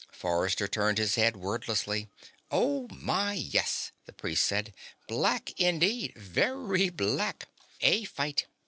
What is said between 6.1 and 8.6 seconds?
Very black. A fight.